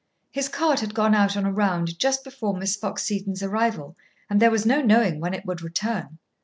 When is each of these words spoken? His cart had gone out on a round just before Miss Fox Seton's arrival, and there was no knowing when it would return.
His 0.31 0.49
cart 0.49 0.79
had 0.79 0.95
gone 0.95 1.13
out 1.13 1.37
on 1.37 1.45
a 1.45 1.53
round 1.53 1.99
just 1.99 2.23
before 2.23 2.57
Miss 2.57 2.75
Fox 2.75 3.03
Seton's 3.03 3.43
arrival, 3.43 3.95
and 4.31 4.39
there 4.41 4.49
was 4.49 4.65
no 4.65 4.81
knowing 4.81 5.19
when 5.19 5.35
it 5.35 5.45
would 5.45 5.61
return. 5.61 6.17